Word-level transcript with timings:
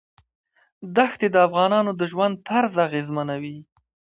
دښتې 0.95 1.27
د 1.31 1.35
افغانانو 1.47 1.91
د 1.99 2.01
ژوند 2.11 2.35
طرز 2.47 2.73
اغېزمنوي. 2.87 3.57